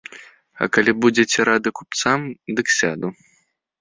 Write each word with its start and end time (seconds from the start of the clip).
А 0.61 0.67
калі 0.77 0.91
будзеце 1.05 1.45
рады 1.49 1.69
купцам, 1.81 2.19
дык 2.61 2.67
сяду. 2.81 3.07